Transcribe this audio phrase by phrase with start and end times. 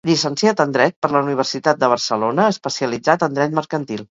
[0.09, 4.07] Llicenciat en Dret per la Universitat de Barcelona especialitzat en dret mercantil.